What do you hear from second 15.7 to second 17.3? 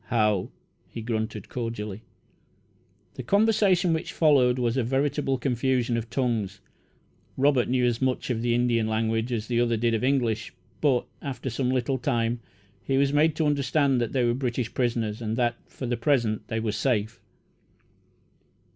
the present, they were safe.